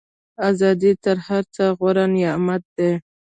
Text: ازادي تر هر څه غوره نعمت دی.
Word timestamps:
ازادي 0.49 0.91
تر 1.03 1.17
هر 1.27 1.43
څه 1.55 1.63
غوره 1.77 2.05
نعمت 2.15 2.63
دی. 2.77 2.91